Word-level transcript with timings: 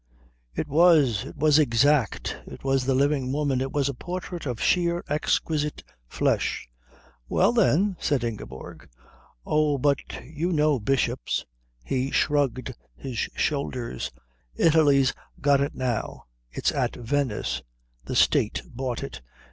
"It 0.55 0.67
was. 0.67 1.25
It 1.25 1.37
was 1.37 1.59
exact. 1.59 2.35
It 2.47 2.63
was 2.63 2.85
the 2.85 2.95
living 2.95 3.31
woman. 3.31 3.61
It 3.61 3.71
was 3.71 3.87
a 3.87 3.93
portrait 3.93 4.47
of 4.47 4.59
sheer, 4.59 5.05
exquisite 5.07 5.83
flesh." 6.07 6.67
"Well, 7.29 7.51
then," 7.53 7.97
said 7.99 8.23
Ingeborg. 8.23 8.89
"Oh, 9.45 9.77
but 9.77 9.99
you 10.25 10.51
know 10.53 10.79
bishops" 10.79 11.45
He 11.85 12.09
shrugged 12.09 12.73
his 12.95 13.19
shoulders. 13.35 14.09
"Italy's 14.55 15.13
got 15.39 15.61
it 15.61 15.75
now. 15.75 16.23
It's 16.49 16.71
at 16.71 16.95
Venice. 16.95 17.61
The 18.05 18.15
State 18.15 18.63
bought 18.65 19.03
it. 19.03 19.21